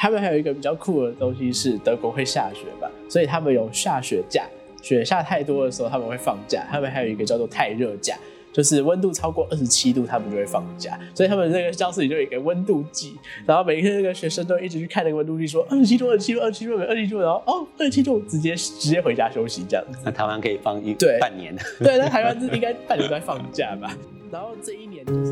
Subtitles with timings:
[0.00, 4.46] 他们还有一个比较酷的东西是德国会下雪吧，所以他们有下雪假，
[4.80, 6.66] 雪下太多的时候他们会放假。
[6.70, 8.16] 他们还有一个叫做太热假。
[8.52, 13.16] 就是温度超过二十七度，他们就会放假，所以他们那个教室里就有一个温度计，
[13.46, 20.00] 然后每一个那个学生都一直去看那个温度计，说二十七度、二十七度、二十七度、二十七度，然后哦，二十七度，直接直接回家休息这样子。
[20.04, 23.96] 那台湾可以放一对半年，对，那台湾是应该半年都在放假吧？
[24.32, 25.29] 然后这一年就是，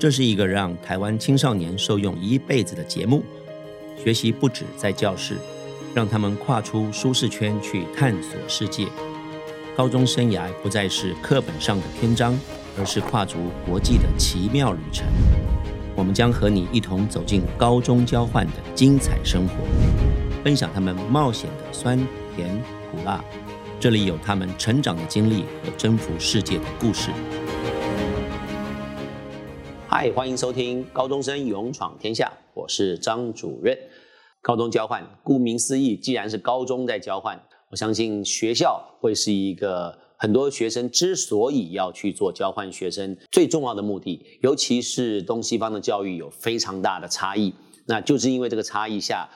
[0.00, 3.22] 这是一个让台湾青少年受用一辈子的节目，
[4.02, 5.36] 学习不止在教室，
[5.94, 8.86] 让他们跨出舒适圈去探索世界。
[9.76, 12.34] 高中生涯不再是课本上的篇章，
[12.78, 13.36] 而是跨足
[13.66, 15.06] 国际的奇妙旅程。
[15.94, 19.54] 我们将和你一同走进高中交换的精彩生活，
[20.42, 21.98] 分享他们冒险的酸
[22.34, 22.48] 甜
[22.90, 23.22] 苦辣。
[23.78, 27.10] 这里有他们成长的经历和征服世界的故事。
[29.92, 33.76] 嗨，欢迎收听《高中生勇闯天下》，我是张主任。
[34.40, 37.36] 高中交换，顾名思义，既然是高中在交换。
[37.72, 47.52] 我相信学校会是一个很多学生之所以要去做交换学生最重要的目的，尤其是东西方的教育有非常大的差异，
[47.86, 49.28] 那就是因为这个差异下，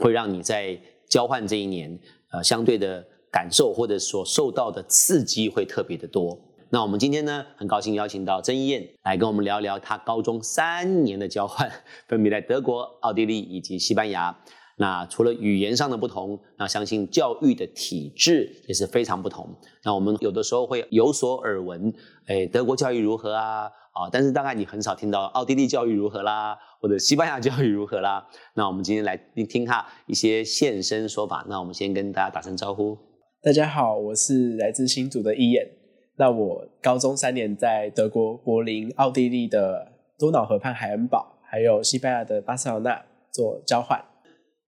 [0.00, 0.76] 会让你在
[1.08, 1.96] 交换这一年，
[2.32, 6.36] 呃，相对的感受或者所受到的刺激会特别的多。
[6.74, 11.70] 那我们今天呢，很高兴邀请到曾一燕来跟我们聊聊她高中三年的交换，
[12.08, 14.34] 分别在德国、奥地利以及西班牙。
[14.78, 19.54] 那除了语言上的不同，那相信教育的体制也是非常不同。
[19.84, 21.92] 那我们有的时候会有所耳闻，
[22.24, 23.64] 哎，德国教育如何啊？
[23.92, 28.26] 啊，但是大概你很少听到奥地利教育如何啦，或者西班牙教育如何啦。
[28.54, 31.44] 那我们今天来听听他一些现身说法。
[31.50, 32.96] 那我们先跟大家打声招呼。
[33.42, 35.81] 大家好，我是来自新竹的伊眼。
[36.22, 44.00] 那我高中三年在德国柏林、奥地利的多瑙河畔海恩堡，还有西班牙的巴塞罗那做交换。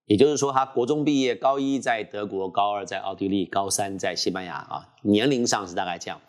[0.06, 4.88] 也就是说，他国中毕业，高一在德国，高二在奥地利，高三在西班牙啊。
[5.04, 6.20] 年龄上是大概这样。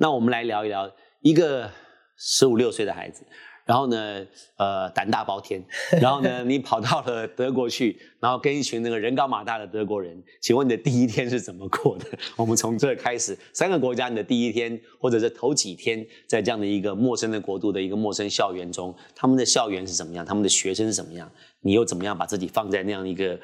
[0.00, 1.70] 那我们来聊一聊一个
[2.16, 3.24] 十五六岁的孩子。
[3.64, 5.62] 然后呢，呃，胆大包天。
[6.00, 10.20] 然后呢，你跑到了德国去，然后跟一群那个人高马大的德国人。
[10.40, 12.06] 请问你的第一天是怎么过的？
[12.36, 20.24] 我们从这开始，三个国家你的第一天，或者是头几天，在这样的一个陌生的国度的一个陌生校园中，他们的校园是怎么样？
[20.26, 21.30] 他们的学生是怎么样？
[21.60, 23.38] 你又怎么样把自己放在那样一个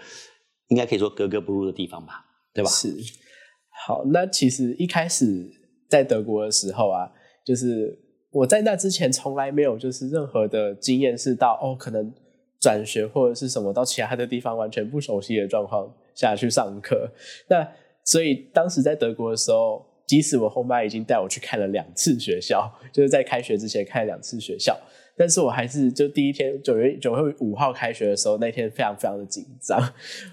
[0.68, 2.24] 应该可以说格格不入的地方吧？
[2.52, 2.70] 对吧？
[2.70, 2.92] 是。
[3.86, 5.48] 好，那其实一开始
[5.88, 7.08] 在德国的时候啊，
[7.46, 8.06] 就是。
[8.30, 12.12] 我在那之前从来没有就是任何的经验，是到哦可能
[12.60, 17.10] 转学或者是什么到其他的地方完全不熟悉的状况下去上课。
[17.48, 17.66] 那
[18.04, 24.78] 所以当时在德国的时候，即使我后妈已经带我去看了两次学校，就是在开学之前看了两次学校。
[25.18, 29.78] 但是我还是就第一天九月九月五号开学的时候，那天非常非常的紧张，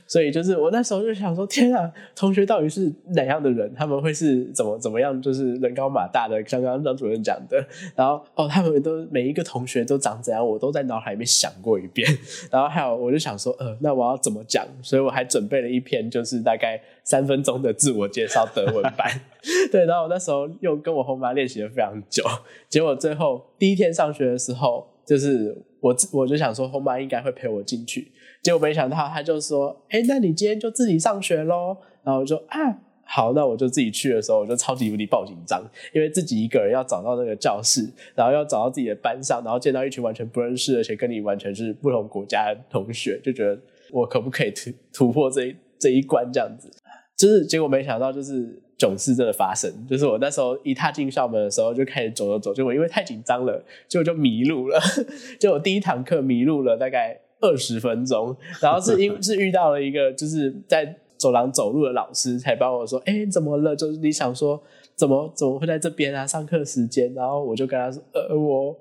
[0.06, 3.74] 所以就是我那时候就想说，天啊，同学到底是哪样的人？
[3.76, 5.20] 他们会是怎么怎么样？
[5.22, 7.66] 就是人高马大的，刚刚张主任讲的，
[7.96, 12.08] 然后哦，他们都每一个同学都长怎样，我都在脑海里面想过一遍。
[12.52, 14.66] 然后还有，我就想说，呃，那我要怎么讲？
[14.84, 19.10] 所以我还准备了一篇，就是大概三分钟的自我介绍德文版。
[19.72, 22.24] 对，然后我那时候又跟我后妈练习了非常久，
[22.68, 28.12] 结果最后第一天上学的时候，就是我我就想说后妈应该会陪我进去，
[28.42, 43.60] 结果没想到她就说：“哎，那你今天就自己上学喽。”然后我就啊，好，那我就自己去的时候，我就超级无敌爆紧张，因为自己一个人要找到那个教室，然后要找到自己的班上，然后见到一群完全不认识，而且跟你完全是不同国家的同学，就觉得
[43.92, 46.72] 我可不可以突突破这一这一关这样子？
[47.16, 48.62] 就是结果没想到就是。
[48.78, 54.78] 囧事真的发生，就是我那时候一踏进校门的时候就开始走走走，结果因为太紧张了，结果就迷路了。
[55.40, 63.74] 就我第一堂课迷路了大概二十分钟，然后是因 是遇到了一个就是在走廊走路的老师，才帮我说：“哎，怎么了？
[63.74, 64.62] 就是你想说。”
[64.98, 66.26] 怎么怎么会在这边啊？
[66.26, 68.74] 上课时间，然后我就跟他说：“呃，我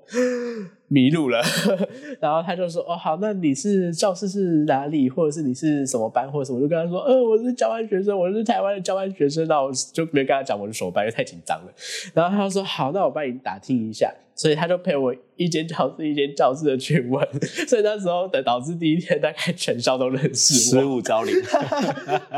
[0.87, 1.41] 迷路了。
[2.19, 11.73] ”然后他就说：“哦，好，那你是教室是哪里，或者是你是什么班，或者什么？”我就跟他说：“呃，我是交换学生，我是台湾的交换学生。”那我就没跟他讲我是什么班，因为太紧张了。
[12.13, 17.25] 然后他就说：“好，那我帮你打听一下。”所以他就陪我一间教室一间教室的去问，
[17.69, 21.33] 所以那时候的导致第一天大概全校都认识我，失物招领，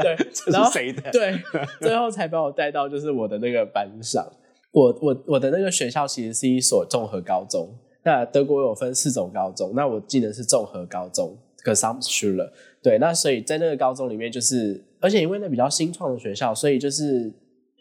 [0.03, 1.09] 对，这是谁的？
[1.09, 1.33] 对，
[1.81, 4.23] 最后才把我带到就是我的那个班上。
[4.71, 7.67] 我我我的那个学校其实是一所综合高中，
[8.03, 12.51] 那德国有分四种高中，那我记得是综合高中 g e s a m s h u l e
[12.81, 17.31] 对，那所以在那个高中里面就是，而且因为那比较新创的学校，所以就是。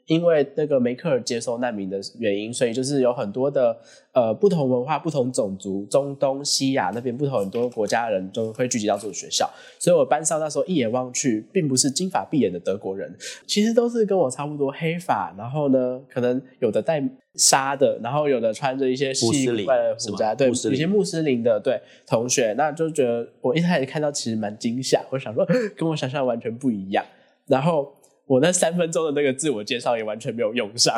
[0.06, 3.76] 因为那个梅克尔接收难民的原因，所以就是有很多的
[4.12, 9.50] 呃不同文化、不同种族，中东西亚那边不同很多国家的人都会聚集到这个学校。
[9.80, 13.12] 所以我班上那时候一眼望去，并不是金发碧眼的德国人，
[13.48, 17.02] 其实都是跟我差不多黑发，然后呢，可能有的戴
[17.36, 25.46] 纱的，然后有的穿着一些穆斯的服装，对，有些穆斯林的对同学，那就觉得我一开始看到其实蛮惊吓，我想说
[25.76, 27.04] 跟我想象完全不一样，
[27.46, 27.95] 然后。
[28.26, 30.92] 我那三分钟的那个自我介绍也完全没有用上，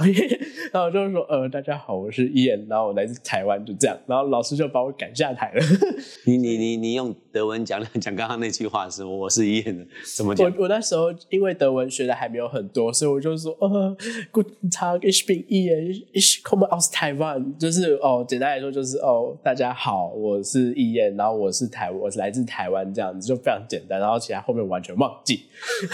[0.73, 5.63] 然后我就是说，呃，大家好，我是伊恩，然后我来自台湾，就这样，然后老师就把我赶下台了。
[6.25, 9.87] 你你你你用德文讲 讲刚刚那句话是我是伊恩的，
[10.17, 10.63] 怎么讲我？
[10.63, 13.95] 我那时候因为德文学的还没有很多，所以我就说，呃
[14.33, 25.43] ，Guten Tag, ich bin Ian, ich komme aus Taiwan，就是哦，简单来说就是哦，大家好，我是伊恩，然后我是台，我是来自台湾，这样子就非常简单，然后其他后面完全忘记。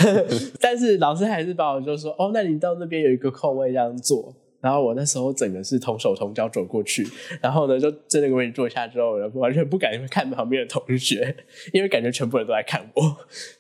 [0.61, 4.35] 但是老师他还是把我就说，哦，那你到那边有一个空位这样坐。
[4.61, 7.07] 然后我那时候整个是同手同脚走过去，
[7.43, 11.37] 然后呢就在那个位置坐下之后，我完全不敢看旁边的同学，
[11.75, 13.03] 因为感觉全部人都在看我。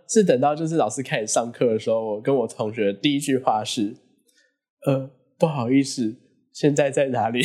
[0.08, 3.94] 是等到就是老师开始上课的时候，我跟我同学第一句话是
[4.86, 6.16] ：“呃，不好意思，
[6.54, 7.42] 现在在哪里？”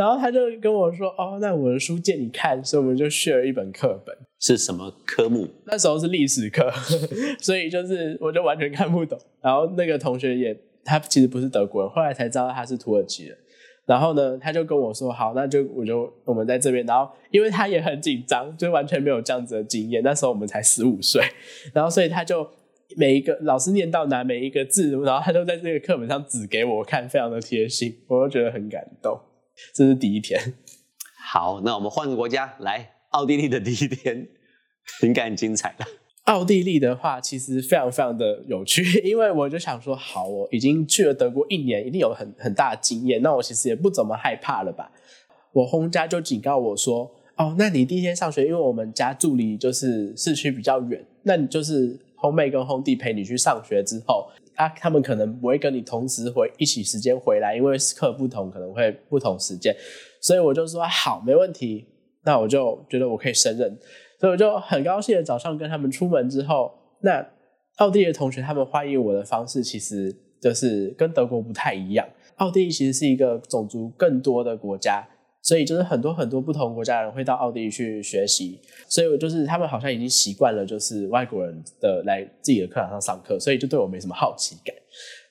[0.00, 4.16] 然后他就跟我说：“哦，那我的书借你看。”所以我们就 share 一本课本。
[4.38, 5.46] 是什么科目？
[5.66, 6.70] 那时候是历史课，
[7.38, 9.18] 所以就是我就完全看不懂。
[9.42, 13.36] 然后那个同学也，他其实不是德国人，后来才知道他是土耳其人。
[13.84, 20.02] 然后呢，他就跟我说：“好，那就我就我们在这边。”然后因为他也很紧张，就完全没有这样子的经验。
[20.02, 21.22] 那时候我们才十五岁，
[21.74, 22.48] 然后所以他就
[22.96, 29.20] 每一个老师念到哪每一个字，然后他都在这个课本上指给我看，非常的贴心，我就觉得很感动。
[29.74, 30.54] 这是第一天。
[31.32, 34.28] 好，那我们换个国家来，奥地利的第一天
[35.02, 35.86] 应该很精彩了。
[36.24, 44.92] 奥地利的话，其实非常非常的有趣， 因为我就想说，好，我已经去了德国一年，一定有很很大的经验，那我其实也不怎么害怕了吧？
[45.52, 59.74] 我轰家就警告我说，哦，那你第一天上学，因为我们家住离就是市区比较远，那你就是轰妹跟轰弟陪你去上学之后，啊，他们可能不会跟你同时回一起时间回来，因为课不同，可能会不同时间，
[60.20, 61.86] 所以我就说好，没问题，
[62.24, 63.78] 那我就觉得我可以胜任。
[64.18, 66.70] 所以我就很高兴的早上跟他们出门之后，
[67.00, 67.26] 那
[67.76, 72.06] 奥地利的同学他们欢迎我的方式其实就是跟德国不太一样。
[72.36, 75.06] 奥地利其实是一个种族更多的国家，
[75.50, 78.60] 所以就是很多很多不同国家的人会到奥地利去学习。
[78.88, 84.72] 所以我就是他们好像已经习惯了，就是外国人的来自己的课堂上上课，所以就对我没什么好奇感。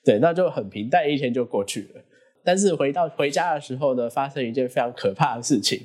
[0.04, 2.02] 对，那就很平淡一天就过去了。
[2.44, 5.80] 但是回到回家的时候呢，发生一件非常可怕的事情，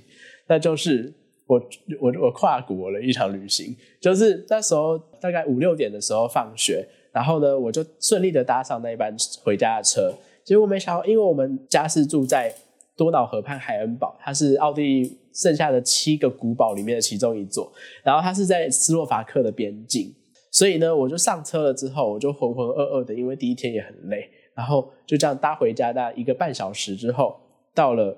[0.47, 1.13] 那就是。
[1.47, 1.61] 我
[2.01, 10.11] 我我跨国了一场旅行，就是那时候大概五六点的时候放学，然后呢，我就顺利的搭上那一班回家的车。
[10.43, 12.51] 结果没想到，因为我们家是住在
[12.95, 17.71] 多瑙河畔海恩堡，它是奥地利剩下的七个古堡里面的其中一座，
[18.03, 20.13] 然后它是在斯洛伐克的边境，
[20.51, 27.39] 所以呢，我就上车了之后，我就浑浑噩噩的，因为第一天也很累，然后就这样搭回家，大一个半小时之后，
[27.73, 28.17] 到了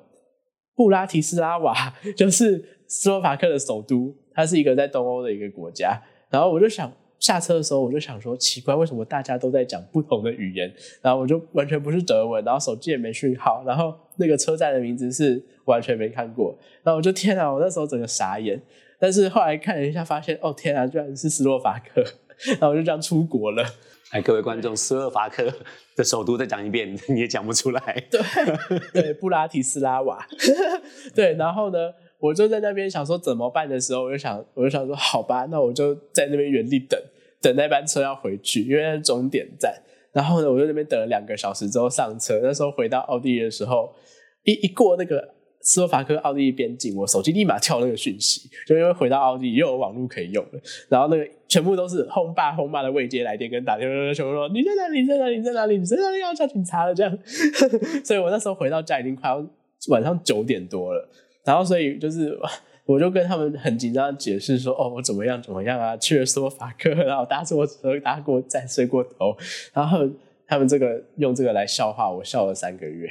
[0.76, 1.74] 布拉提斯拉瓦，
[2.16, 2.74] 就是。
[2.90, 6.02] 斯洛伐克的首都，它是一个在东欧的一个国家。
[6.30, 10.72] 然后我就想下车的时候，我就想说，奇怪，为什么大家都在讲不同的语言？
[11.02, 16.58] 然后我就完全不是德文，然后手机也没讯号，然后那个车站的名字是完全没看过。
[16.84, 18.62] 然后我就天啊，我那时候整个傻眼。
[19.00, 22.04] 但是后来看了一下，发现哦天啊，居然是斯洛伐克。
[22.60, 23.64] 然后我就这样出国了。
[24.12, 25.52] 哎，各位观众，斯洛伐克
[25.96, 28.04] 的首都再讲一遍， 你也讲不出来。
[28.12, 28.22] 对
[28.94, 30.26] 对，布拉提斯拉瓦。
[31.16, 31.92] 对，然后呢？
[32.20, 37.00] 我就在那边想说怎么办的时候，我就想，我就想说，好吧，那我就在那边原地等，
[37.42, 39.74] 等那班车要回去，因为是终点站。
[40.14, 42.40] 然后呢，我就那边等了两个小时之后上车。
[42.42, 43.94] 那时候回到奥地利的时候，
[44.46, 50.60] 一一过那个斯洛伐克奥地利边境，我手机立马跳那个讯息，就因为回到奥地利又有网络可以用了。
[50.90, 55.02] 然后那个全部都是轰爸轰妈的未接来电跟打电话，全部说你在哪里？
[55.02, 55.38] 你在哪里？
[55.38, 55.78] 你在哪里？
[55.78, 56.20] 你在哪里？
[56.20, 57.16] 要叫警察了这样。
[58.04, 59.46] 所以我那时候回到家已经快要
[59.90, 61.08] 晚上九点多了。
[61.48, 62.38] 然后，所以就是，
[62.86, 65.96] 我就跟他们很紧张的解释说：“哦，我怎么样怎么样啊？
[65.96, 69.36] 去了斯洛伐克， 然后搭错车，搭过站，睡过头。”
[69.74, 70.00] 然后
[70.46, 73.10] 他们这个用这个来笑话我，笑了三个月。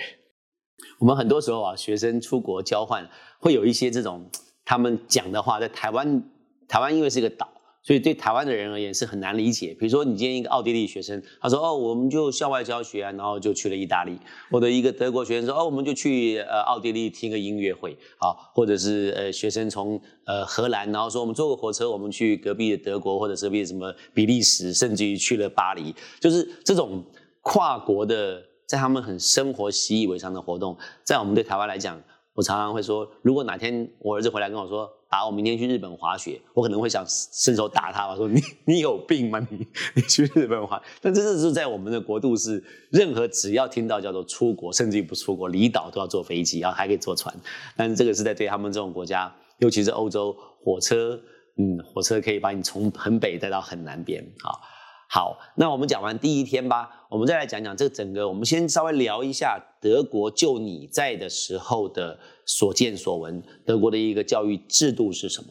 [0.98, 3.08] 我们很多时候啊，学生出国交换
[3.40, 4.30] 会有一些这种
[4.66, 6.22] 他们讲的话，在台湾，
[6.68, 7.48] 台湾因为是一个岛。
[7.86, 9.68] 所以对台湾的人而言是很难理解。
[9.78, 14.18] 比如说，你今天一个奥地利学生，他说：“哦，我们就校外教学，然后就去了意大利。”
[14.50, 25.94] 或者一个德国学生说：“哦，我们就去呃奥地利听个音乐会。”好，或者是呃学生从呃荷兰，然后说我们坐个火车，我们去隔壁的德国，或者隔壁什么比利时，甚至于去了巴黎。
[26.18, 27.04] 就是这种
[27.42, 32.02] 跨国的在他们很生活习以为常的活动，在我们对台湾来讲，
[32.34, 39.38] 我常常会说，如果哪天我儿子回来跟我说，打，我明天去日本滑雪，我可能会想伸手打他吧，说你你有病吗？
[39.50, 40.82] 你你去日本滑？
[41.00, 47.34] 但这是在我们的国度是，任何只要听到叫做出国，甚至于不出国，离岛都要坐飞机，然后还可以坐船。
[47.76, 51.20] 但是这个是在对他们这种国家，尤其是欧洲，火车，
[51.56, 54.60] 嗯，火车可以把你从很北带到很南边，好。
[55.08, 58.28] 好，那我们讲完第一天吧，我们再来讲讲这整个。
[58.28, 65.48] 我们先稍微聊一下德国，就你在的时候的所见所闻，德国的一个教育制度是什么？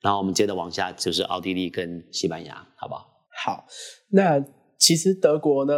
[0.00, 3.06] 然后我们接着往下，就是奥地利跟西班牙，好不好？
[3.44, 3.64] 好，
[4.10, 4.44] 那
[4.78, 5.72] 其实德国呢，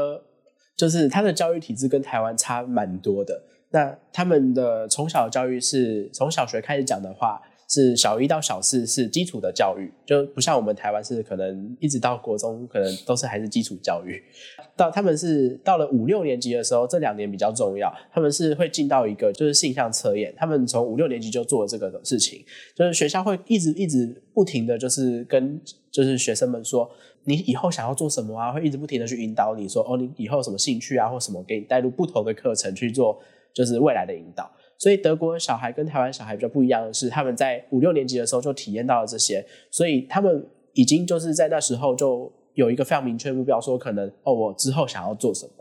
[0.76, 3.42] 就是它的教育体制跟台湾差蛮多的。
[3.70, 7.40] 那他们的从小教育是从小学开始讲的话。
[7.70, 14.20] 是小一到小四是基础的教育，就不像我们台湾是可能一直到国中可能都是还是基础教育。
[14.76, 20.34] 到他们是到了五六年级的时候，这两年比较重要，他们是会进到一个就是性向测验。
[20.36, 25.60] 他们从五六年级就做这个事情，就是学校会一直一直不停的就是跟
[25.92, 26.90] 就是学生们说，
[27.22, 28.50] 你以后想要做什么啊？
[28.50, 33.20] 会一直不停的去引导你说，哦，你以后什么兴趣啊或什么，给你带入不同的课程去做，
[33.54, 34.50] 就是未来的引导。
[34.80, 45.52] 所以德国的小孩跟台湾小孩比较不一样的是，他们在五六年级的时候就体验到了这些，所以他们已经就是在那时候就有一个非常明确的目标，说可能哦，我之后想要做什么。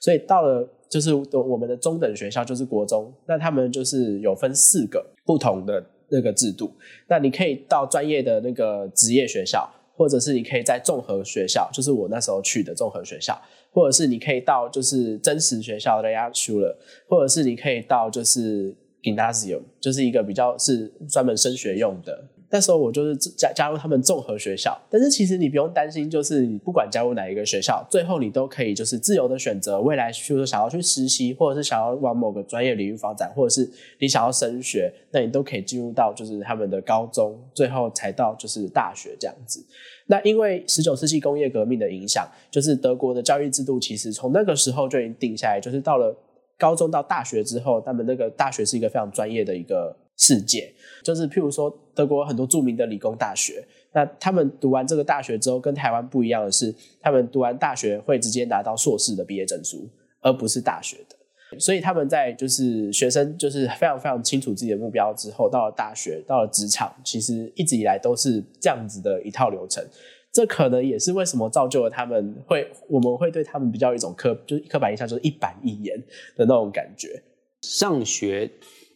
[0.00, 6.72] 所以到了就是我们的中等学校，就是国中，那他们就是有分四个不同的那个制度。
[7.08, 13.38] 那你可以到专业的那个职业学校，或者是你可以在综合学校，就是我那时候去的综合学校。
[13.72, 22.28] 或者是你可以到就是真实学校的亚书了，或者是你可以到就是 gymnasium，就是一个比较是专门升学用的。
[22.54, 33.66] 那时候我就是加加入他们综合学校，但是其实你不用担心，就是你不管加入哪一个学校，最后你都可以就是自由的选择未来，就是想要去实习，或者是想要往某个专业领域发展，或者是
[33.98, 39.64] 你想要升学，那你都可以进入到就是他们的高中，最后才到就是大学这样子。
[40.12, 46.14] 那因为十九世纪工业革命的影响，就是德国的教育制度其实从那个时候就已经定下来，就是到了
[46.58, 50.70] 高中到大学之后，他们那个大学是一个非常专业的一个世界。
[51.02, 59.88] 就是譬如说，德国很多著名的理工大学，那他们读完这个大学之后，跟台湾不一样的是，他们读完大学会直接拿到硕士的毕业证书，
[60.20, 61.16] 而不是大学的。
[61.58, 69.84] 所以他们在就是学生就是非常非常清楚自己的目标之后，到了大学，到了职场，其实一直以来都是这样子的一套流程。
[70.32, 75.98] 这可能也是为什么造就了他们会，我们会对他们比较一种刻，就是刻板印象，就是一板一眼
[76.36, 77.22] 的那种感觉。
[77.62, 78.50] 上学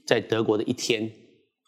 [0.07, 1.11] 在德国的一天，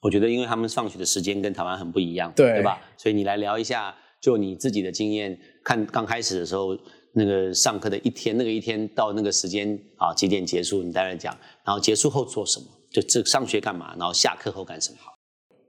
[0.03, 2.81] 我觉得因为他们上学的时间跟台湾很不一样，对对吧？
[2.97, 6.77] 所以你来聊一下，就你自己的经验，看刚开始的时候。
[7.19, 10.85] 那个上课的一天，那个一天到那个时间啊几点结束？
[10.85, 12.67] 你大概讲，然后结束后做什么？
[12.93, 13.95] 就这上学干嘛？
[13.99, 14.99] 然后下课后干什么？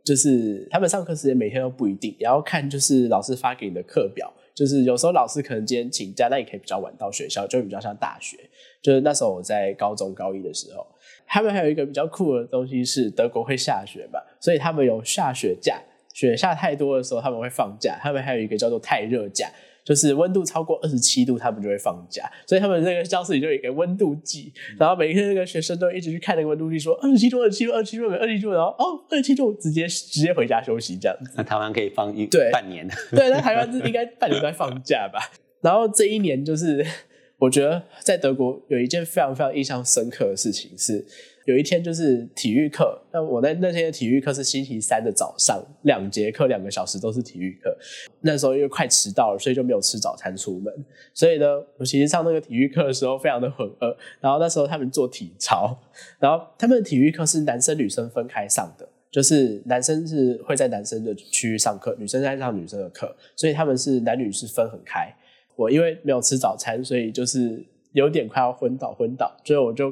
[0.05, 4.31] 就是他们上课时间每天都不一定，也要看就是老师发给你的课表。
[4.55, 8.37] 就是有时候老师可能今天请假，那也可以比较晚到学校，就比较像大学。
[8.81, 10.85] 就是那时候我在高中高一的时候，
[11.25, 15.81] 他们还有一个比较酷的东西是德国会下雪嘛，所以他们有下雪假，
[16.13, 17.97] 雪下太多的时候他们会放假。
[18.01, 19.49] 他们还有一个叫做太热假。
[19.83, 31.31] 就是温度超过二十七度，他们就会放假，所以他们那个教室里就有一个温度计，然后每天那个学生都一直去看那个温度计，说二十七度、二十七度、二十七度、二十七度，然后哦，二十七度，直接直接回家休息这样子。
[31.35, 35.19] 那台湾可以放一对半年，对，那台湾是应该半年都在放假吧？
[35.61, 36.85] 然后这一年就是，
[37.37, 41.05] 我觉得在德国有一件非常非常印象深刻的事情是。
[41.45, 47.75] 有一天就是体育课，那我那那天的体育课是星期三的早上，两节课两个小时都是体育课。
[48.21, 50.71] 那时候因为快迟到了，所以就没有吃早餐出门。
[51.13, 51.45] 所以呢，
[51.77, 53.97] 我其实上那个体育课的时候非常的很饿。
[54.19, 55.75] 然后那时候他们做体操，
[56.19, 65.11] 然后他们的体育课是男生女生分开上的，就是男生是会在男生的区域上课，女生在上女生的课，所以他们是男女是分很开。
[65.55, 69.91] 我因为没有吃早餐，所以就是有点快要昏倒昏倒，所以我就。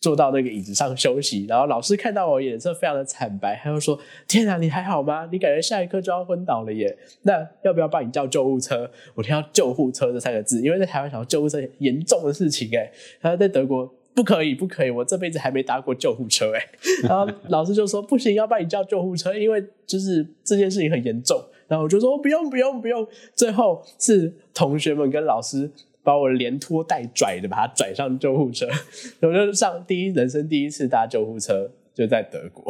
[0.00, 5.28] 坐到那个椅子上休息，然后老师看到我脸色非常的惨白，他就说：“天啊，你还好吗？
[5.32, 6.96] 你感觉下一刻就要昏倒了耶？
[7.22, 12.90] 那要不要帮你叫救护车？”我听到“救护车”这三个字，因为在台湾想到救护车严重的事情哎，
[13.20, 16.64] 他在德国不可以，不可以，我这辈子还没搭过救护车哎。
[17.02, 25.68] 然后老师就说：“不行，要帮你叫救护车，因为就是这件事情很严重。”然后我就说：“不用，不用，不用。”最后是同学们跟老师。
[26.08, 28.66] 把我连拖带拽的把他拽上救护车，
[29.20, 32.64] 我就上第一人生第一次搭救护车，就在德国。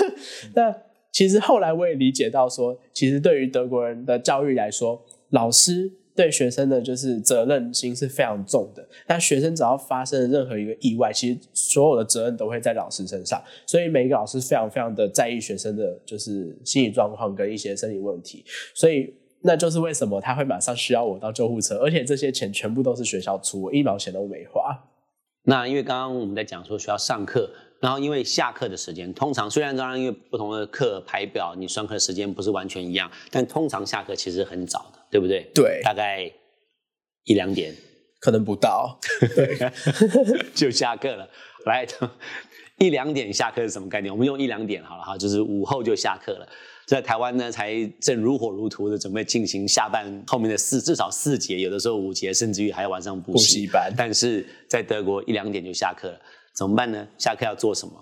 [0.54, 0.76] 那
[1.10, 8.86] 其实后来我也理解到说，其实对于德国人的教育来说，老师对学生的就是责任心是非常重的。
[9.06, 13.42] 那学生只要发生了任何一个意外，其实所有的责任都会在老师身上。
[13.66, 18.44] 所以每一个老师非常非常的在意学生的就是心理状况跟一些生理问题。
[18.74, 24.76] 所以那就是为什么他会马上需要我到救护车，而且这些钱全部都是学校出，我一毛钱都没花。
[25.44, 27.50] 那因为刚刚我们在讲说需要上课。
[27.80, 35.50] 然后因为下课的时间，通常虽然当然因为不同的课排表，你上课的时间不是完全一样，但通常下课其实很早的，对不对？
[35.52, 36.30] 对，大概
[37.24, 37.74] 一两点，
[38.20, 38.96] 可能不到，
[39.34, 39.72] 对，
[40.54, 41.28] 就下课了。
[41.66, 41.84] 来，
[42.82, 44.12] 一两点下课是什么概念？
[44.12, 46.48] 我们用一两点好了哈，就是午后就下课了。
[46.84, 53.92] 在台湾呢，才正如火如荼的准备进行下半后面的四至少四节，有的时候五节，甚至于还要晚上补习班。
[53.96, 56.20] 但是在德国一两点就下课了。
[56.56, 57.06] 怎么办呢？
[57.16, 57.92] 下课要做什么？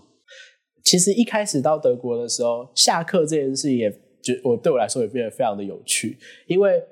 [0.83, 3.91] 其实一开始到德国的时候，下课这件事也
[4.23, 6.19] 就我对我来说也变得非常的有趣。
[6.49, 6.83] 因为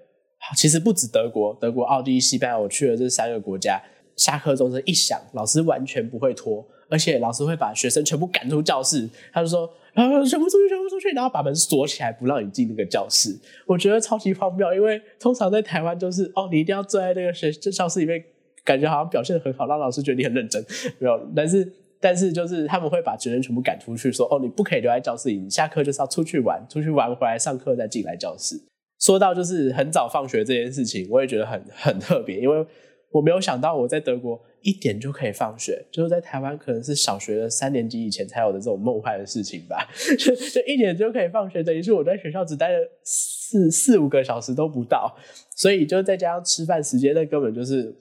[0.56, 3.82] 其实不止德国，德国、奥地利、西班牙，我去了这三个国家，
[4.14, 9.08] 下课钟声一响，老师完全不会拖，而且老师会把学生全部赶出教室。
[9.32, 13.36] 他就说：“啊，全部出去，全部出去！”然后把门锁起来，不让你进那个教室。
[13.66, 18.22] 我觉得超级荒谬，因为通常在台湾就是哦，你一定要坐在那个学教室里面。
[18.64, 20.62] 感觉好像表现的很好，让老师觉得你很认真，
[21.00, 21.18] 没有。
[21.34, 28.60] 但是，但是就是他们会把学生全部赶出去，说：“哦，你不可以留在教室里，你下课就是要出去玩，出去玩回来上课再进来教室。”
[29.00, 32.66] 说到就是很早放学这件事情，我也觉得很很特别，因为
[33.10, 39.88] 我没有想到我在德国一点就可以放学，就是在台湾可能是小学的三年级以前才有的这种梦幻的事情吧。
[40.18, 45.16] 就就一点就可以放学，等于是我在学校只待了四四五个小时都不到，
[45.56, 47.94] 所以就再加上吃饭时间，那根本就是。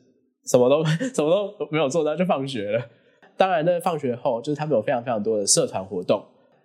[0.50, 0.82] 什么都
[1.14, 2.82] 什么都没有做到就放学了。
[3.36, 6.24] 当然，那放学后就是他们有非常非常多的社团活动。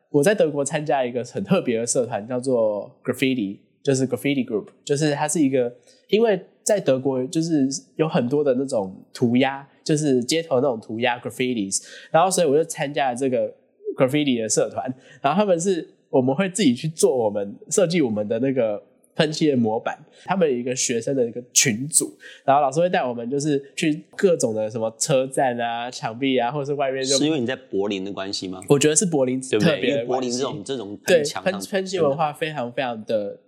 [0.08, 5.74] 我在德国参加一个很特别的社团，叫做 Graffiti，就是 Graffiti Group，就是它是一个，
[6.06, 13.52] 因为在德国就是有很多的那种涂鸦，就是街头那种涂鸦 Graffitis，然后所以我就参加了这个
[13.96, 14.92] Graffiti 的社团。
[15.20, 18.82] 然后他们是我们会自己去做我们设计我们的那个。
[19.14, 27.04] 喷漆的模板，他们有一个学生的一个群组，然后老师会带我们就是去各种的什么车站啊、墙壁啊，或者是外面。
[27.04, 28.62] 是因为你在柏林的关系吗？
[28.70, 33.38] 我觉得是柏林特别的柏林这种这种对喷喷漆文化非常非常的。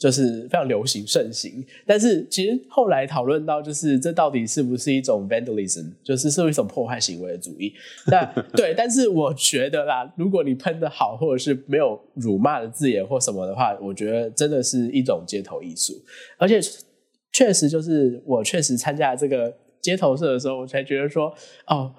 [0.00, 7.74] 就是非常流行盛行，但是其实后来讨论到，就是这到底是不是一种 vandalism，就是是一种破坏行为的主义。
[8.06, 8.24] 那
[8.56, 15.92] 对，但是我觉得啦，如果你喷的好，或者是没有辱骂的字眼或什么的话，我觉得真的是一种街头艺术。
[16.38, 16.58] 而且
[17.30, 21.30] 确实就是我确实参加这个街头社的时候，我才觉得说，
[21.66, 21.94] 哦。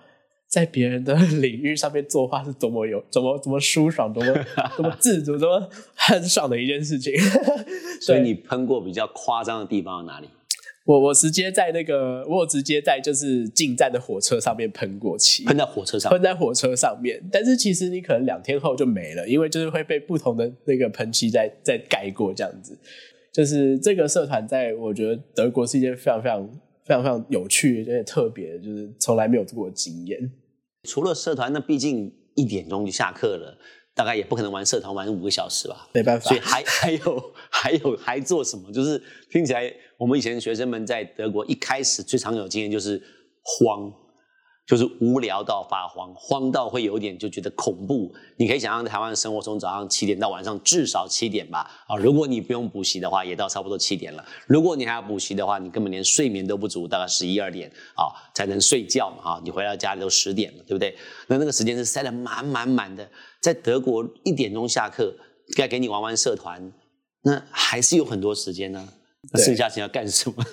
[0.52, 7.14] 在别人的 领域上面作画是多么有、多么、多么舒爽、多么、多么自主、多么很爽的一件事情。
[8.02, 10.28] 所以你喷过比较夸张的地方在哪里？
[10.84, 17.22] 我我直接在那个，我直接在就是进站的火车上面喷过漆，喷在火车上，喷在火车上面。
[17.32, 22.78] 但是其实你可能两天后就没了，因为就是会被不同的那个喷漆再再盖过这样子。
[23.32, 26.46] 就是这个社团在我觉得德国是一件非常非常
[26.84, 30.20] 非常非常有趣有点特别，就是从来没有过的经验。
[30.84, 33.58] 除了社团，那毕竟一点钟就下课了，
[33.94, 35.88] 大概也不可能玩社团玩五个小时吧。
[35.94, 38.72] 没办法，所以还还有 还有还做什么？
[38.72, 43.02] 就是听起来，我们以前学生们在德国一开始最常有经验就是
[43.44, 43.92] 慌。
[44.68, 48.14] 就是无聊到发慌，慌到会有点就觉得恐怖。
[48.38, 51.70] 你可以想象台湾的生活从早上七点到晚上至少七点吧。
[51.88, 54.24] 啊，如果你不用补习的话，也到差不多七点了。
[54.48, 59.32] 如果你还要补习的话，你根本连睡眠都不足，大概十一二点啊才能睡觉嘛。
[59.32, 60.96] 啊，你回到家里都十点了，对不对？
[61.28, 63.10] 那那个时间是塞得满满满的。
[63.42, 65.14] 在德国一点钟下课，
[65.58, 66.72] 该给你玩玩社团，
[67.24, 68.88] 那还是有很多时间呢。
[69.34, 70.46] 那剩下钱要干什么？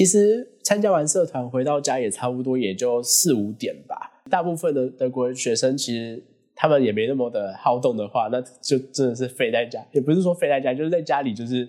[0.00, 4.22] 其实参加完社团回到家也差不多也就四五点吧。
[4.30, 6.24] 大部分的德国学生其实
[6.56, 11.68] 他们也没那么的好动的话，那就真的是废在家，也不是说废在家，就是在家里就是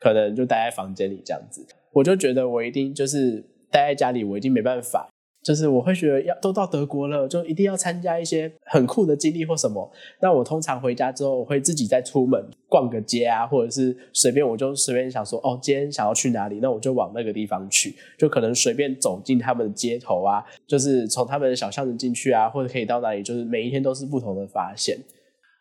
[0.00, 1.66] 可能就待在房间里这样子。
[1.92, 5.10] 我就觉得我一定就是待在家里，我一定没办法。
[5.42, 9.88] 就是我会觉得要都到德国了，就一定要参加一些很酷的经历或什么。
[10.20, 24.98] 那我通常回家之后，我会自己再出门逛个街啊，或者是随便我就随便想说，哦，今天想要去哪里，那我就往那个地方去，就可能随便走进他们的街头啊，就是从他们的小巷子进去啊，或者可以到哪里，就是每一天都是不同的发现。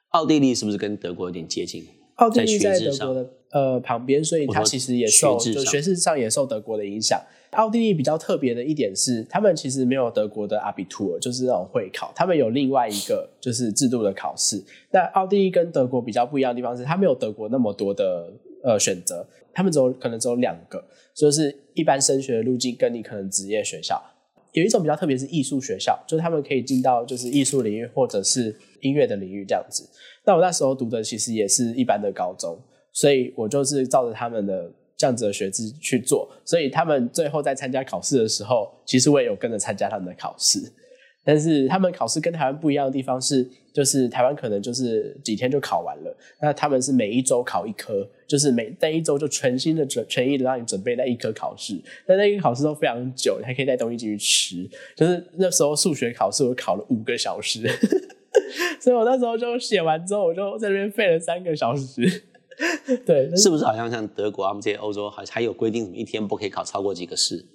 [0.09, 1.83] 奥地利是不是跟德国有点接近？
[2.15, 7.21] 奥地利在德国的呃旁边，所以它其实也受就学识上也受德国的影响。
[7.55, 14.63] 奥地利比较特别的一点是，他们其实没有德国的阿比图尔，就是那种会考，他们有另外一个就是制度的考试。
[14.91, 18.31] 那奥地利跟德国比较不一样的地方是，它没有德国那么多的
[18.63, 24.01] 呃选择，他们只有可能只有两个，就是一般升学的路径跟你可能职业学校。
[24.53, 29.85] 有一种比较特别是艺术学校，就是他们可以进到就是艺术领域或者是音乐的领域这样子。
[30.23, 32.57] 那我那时候读的其实也是一般的高中，
[32.93, 36.29] 所以我就是照着他们的这样子的学制去做。
[36.43, 40.59] 所以他们最后在参加考试的时候，其实我也有跟着参加他们的考试。
[41.27, 54.69] 但是他们考试跟台湾不一样的地方是，就是台湾可能就是几天就考完了，那他们是每一周考一科，就是每那一周就全新的准全意的让你准备那一科考试，但那一科考试都非常久，你还可以带东西进去吃。
[54.95, 57.67] 就是那时候数学考试我考了五个小时，
[58.79, 62.23] 所以我那时候就写完之后，我就在那边废了三个小时。
[63.05, 67.45] 对，是不是好像像德国啊，这些欧洲还还有规定，什么一天不可以考超过几个试？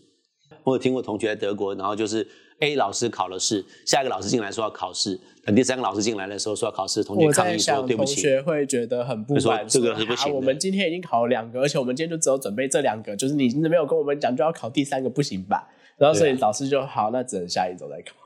[0.64, 2.26] 我有听过同学在德国，然后就是
[2.60, 8.16] A 老师考了试，下一个老师进来说要考试，等第三个老师进来的时候说要考试，同学抗议说对不起。
[8.16, 10.34] 同学会觉得很不满，这个是不行。
[10.34, 15.66] 我们今天已经考了两个，而且我们今天就只有准备这两个，就是你没有跟我们讲就要考第三个，不行吧？
[15.96, 18.16] 然后所以老师就好，那只能下一周再考。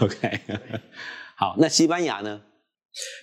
[0.04, 0.40] OK，
[1.36, 2.42] 好，那西班牙呢？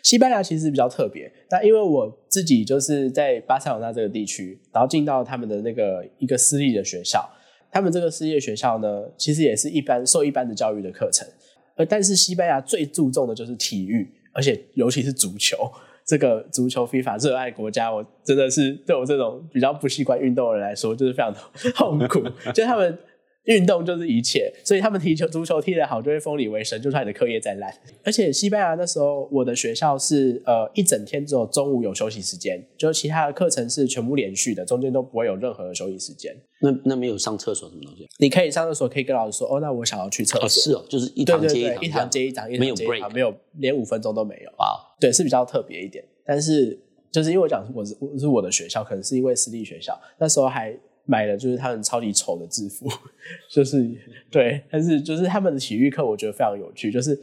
[0.03, 7.27] 西班牙其实比较特别，但因为我自己就是在巴塞罗那这个地区，然后进到他们的那个一个私立的学校。
[7.71, 11.27] 他们这个私立学校呢，其实也是一般受一般的教育的课程，
[11.75, 15.57] 呃，但是西班牙最注重的就是体育，而且尤其是足球。
[16.05, 21.39] 这个足球非法热爱国家，我真的是对我这种比较不习惯运动的人来说，就是非常的
[21.73, 22.21] 痛苦。
[22.53, 22.97] 就他们。
[23.45, 27.73] 运动就是一切，所以他们踢球、足球踢得好，就会封你为神，就算你的课业再烂。
[28.03, 36.33] 而且西班牙那时候，我的学校是呃一整天只有中午有休息时间，就其他的课程是全部连续的，中间都不会有任何的休息时间。
[36.61, 38.07] 那那没有上厕所什么东西？
[38.19, 40.47] 你可以上厕所，可以跟老师说哦，那我想要去厕所。
[40.47, 44.49] 是哦，就是一堂接一堂，一堂接一堂，没有 break，没有连五分钟都没有。
[44.57, 46.01] 哇，对，是比较特别一点。
[46.25, 46.79] 但是
[47.11, 50.73] 就是因为我讲我是我是我的学校，可能是因为私立学校，那时候还。
[51.05, 52.87] 买的就是他们超级丑的制服，
[53.51, 53.89] 就是
[54.31, 57.19] 对，但是就是他们的体育课我觉得非常有趣，就是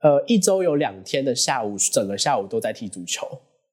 [0.00, 3.26] 呃一周有两天的下午，整个下午都在踢足球，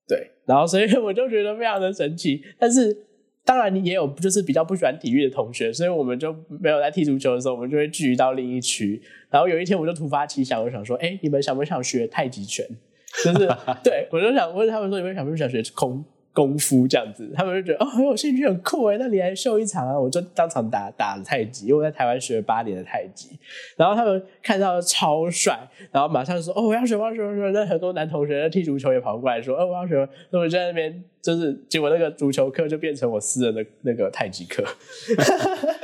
[0.07, 2.41] 对，然后所以我就觉得非常的神奇。
[2.57, 3.05] 但是
[3.45, 9.01] 当然你也有就是比较不喜欢体育的同学，所以我们就没有在踢足球的时候，我们就会聚集到另一区。
[9.29, 12.65] 然后有一天我就突发奇想，我想说，哎，你们想不想学太极拳？
[13.23, 13.47] 就是
[13.83, 16.03] 对我就想问他们说，你们想不想学空？
[16.37, 19.99] 功夫这样子，他们就觉得哦很有兴趣很酷哎，那你来秀一场啊！
[19.99, 23.29] 我就当场打打了太极，因为我在台湾学了八年的太极。
[23.75, 27.51] 然后他们看到超帅，然后马上说哦我要学我要学我要学。
[27.51, 30.07] 那很多男同学踢足球也跑过来说哦我要学。
[30.29, 34.63] 那我就在那边就是结果那个足球课就变成我私人的那个太极课。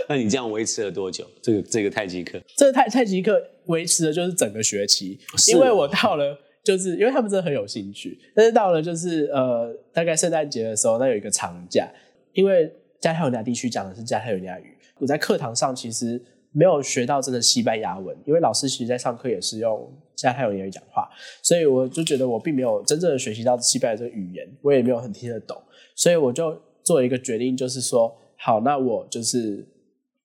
[0.08, 1.26] 那你这样维持了多久？
[1.42, 2.40] 这个这个太极课？
[2.56, 5.18] 这个太太极课维持的就是整个学期，
[5.52, 6.38] 因为我到了。
[6.64, 11.88] 就是因为他们真的很有兴趣，但是到了就是呃，大概圣诞节的时候，那有一个长假，
[12.32, 12.72] 因为
[13.02, 16.22] 加泰罗尼亚地区讲的是加泰罗尼亚语，我在课堂上其实
[16.54, 21.10] 没有学到真的西班牙文，因为老师其实在上课也是用加泰罗尼亚语讲话，
[21.42, 25.62] 所以我就觉得我并没有真正的学习到西班牙这个语言，我也没有很听得懂，
[25.96, 29.68] 所以我就做了一个决定，就是说，好，那我就是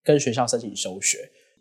[0.04, 1.18] 跟学校申请休学。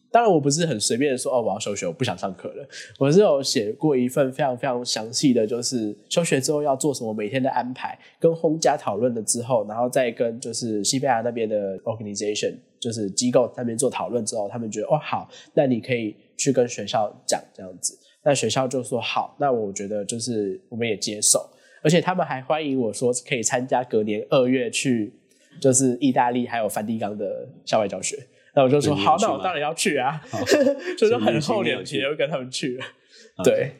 [0.09, 2.67] 当然，我不是很随便的说哦，我要休学，我不想上课了。
[2.97, 17.97] 我是有写过一份非常非常详细的，就是休学之后要做什么，每天的安排，跟轰家讨论了之后，然后再跟就是西班牙那边的 organization，就是机构那边做讨论之后，他们觉得哦好，那你可以去跟学校讲这样子。
[18.23, 21.39] 那学校就说好，那我觉得就是我们也接受，
[21.83, 25.13] 而且他们还欢迎我说可以参加隔年二月去
[25.61, 28.17] 就是意大利还有梵蒂冈的校外教学。
[28.57, 30.19] 那我就说好，那我当然要去啊，
[30.97, 32.85] 就是很厚脸皮，又跟他们去 了。
[33.43, 33.71] 对，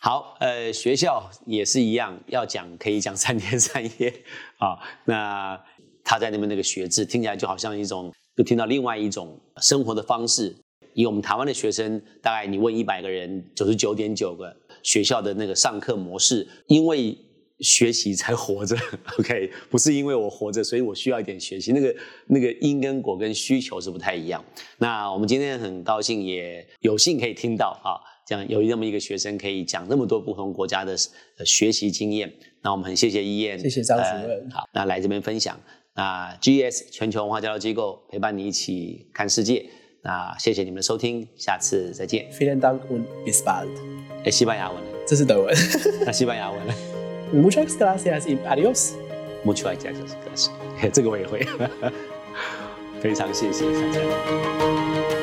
[0.00, 4.08] 好，呃，学校也是一样，要讲可以讲三天三夜
[4.58, 4.78] 啊。
[5.06, 5.60] 那
[6.04, 10.54] 他在那边那个学制听起来就好像一种，就听到另外一种生活的方式。
[10.94, 17.18] 以我们台湾的学生，大概你问一百个人，九十九点九个学校的那个上课模式，因为。
[17.60, 18.76] 学习才活着，
[19.18, 21.72] OK，不是因为我活着，所以我需要一点学习。
[21.72, 21.94] 那个
[22.26, 24.44] 那个因跟果跟需求是不太一样。
[24.78, 30.96] 那我们今天很高兴，也有幸可以听到啊，这样有那么一个学生可以讲那么多不同国家的
[31.44, 32.32] 学习经验。
[32.62, 34.50] 那我们很谢谢伊燕，谢谢张主任。
[34.50, 35.58] 好，那来这边分享。
[35.94, 39.64] 那 GS 全球文化交流机构陪伴你一起看世界。
[40.02, 42.30] 那谢谢你们的收听，下次再见。
[42.32, 43.70] Vielen Dank und bis bald。
[44.24, 45.54] 哎，西班牙文，这是德文。
[46.04, 46.74] 那 西班牙文呢
[47.35, 48.93] ？Muchas gracias y adiós.
[49.43, 50.49] Muchas gracias.
[50.91, 51.45] 这个我也会。
[53.01, 55.14] 非常谢谢大家。